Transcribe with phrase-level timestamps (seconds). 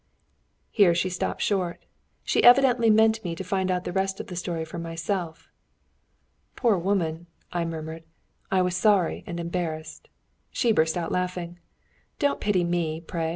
[0.71, 1.85] '"Here she stopped short.
[2.23, 5.51] She evidently meant me to find out the rest of the story for myself.
[6.55, 8.05] "Poor woman!" I murmured.
[8.49, 10.09] I was sorry and embarrassed.
[10.49, 11.59] She burst out laughing.
[12.17, 13.29] "Don't pity me, pray!